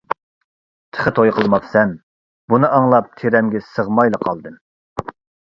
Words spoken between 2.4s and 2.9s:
بۇنى